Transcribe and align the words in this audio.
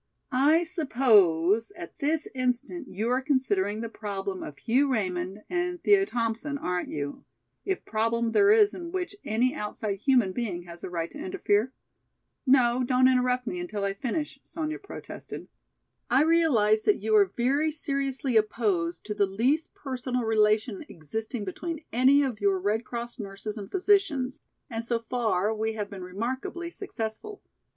"I 0.31 0.63
suppose 0.63 1.69
at 1.75 1.99
this 1.99 2.27
instant 2.33 2.87
you 2.87 3.07
are 3.11 3.21
considering 3.21 3.81
the 3.81 3.87
problem 3.87 4.41
of 4.41 4.57
Hugh 4.57 4.91
Raymond 4.91 5.43
and 5.47 5.79
Thea 5.83 6.07
Thompson, 6.07 6.57
aren't 6.57 6.89
you, 6.89 7.23
if 7.65 7.85
problem 7.85 8.31
there 8.31 8.49
is 8.49 8.73
in 8.73 8.91
which 8.91 9.15
any 9.23 9.53
outside 9.53 9.99
human 9.99 10.31
being 10.31 10.63
has 10.63 10.83
a 10.83 10.89
right 10.89 11.11
to 11.11 11.19
interfere? 11.23 11.71
No, 12.47 12.83
don't 12.83 13.07
interrupt 13.07 13.45
me 13.45 13.59
until 13.59 13.83
I 13.83 13.93
finish," 13.93 14.39
Sonya 14.41 14.79
protested. 14.79 15.47
"I 16.09 16.23
realize 16.23 16.81
that 16.81 16.99
you 17.03 17.15
are 17.15 17.31
very 17.37 17.69
seriously 17.69 18.35
opposed 18.37 19.05
to 19.05 19.13
the 19.13 19.27
least 19.27 19.71
personal 19.75 20.23
relation 20.23 20.83
existing 20.89 21.45
between 21.45 21.85
any 21.93 22.23
of 22.23 22.41
your 22.41 22.57
Red 22.57 22.85
Cross 22.85 23.19
nurses 23.19 23.55
and 23.55 23.69
physicians 23.69 24.41
and 24.67 24.83
so 24.83 24.97
far 25.11 25.53
we 25.53 25.73
have 25.73 25.91
been 25.91 26.01
remarkably 26.03 26.71
successful. 26.71 27.43